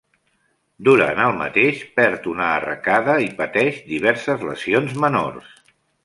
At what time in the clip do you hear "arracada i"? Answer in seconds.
2.53-3.27